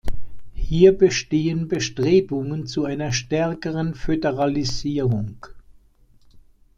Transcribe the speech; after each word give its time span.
Hier 0.55 0.97
bestehen 0.97 1.67
Bestrebungen 1.67 2.65
zu 2.65 2.85
einer 2.85 3.11
stärkeren 3.11 3.93
Föderalisierung. 3.93 5.45